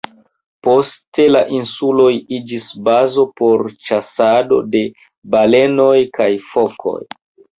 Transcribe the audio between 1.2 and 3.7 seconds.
la insuloj iĝis bazo por